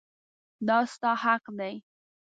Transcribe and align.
دا 0.67 0.77
ستا 0.93 1.11
حق 1.23 1.43
دی. 1.59 1.73